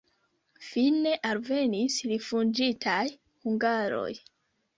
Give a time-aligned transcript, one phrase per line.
[0.69, 3.05] Fine alvenis rifuĝintaj
[3.45, 4.09] hungaroj.